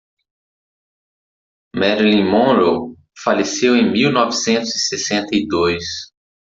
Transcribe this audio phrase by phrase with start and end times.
[1.75, 6.09] Marilyn Monroe faleceu em mil novecentos e sessenta e dois.